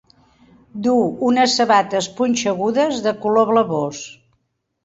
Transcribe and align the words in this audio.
Du 0.87 0.95
unes 1.27 1.53
sabates 1.59 2.09
punxegudes 2.21 3.05
de 3.09 3.15
color 3.27 3.49
blavós. 3.55 4.05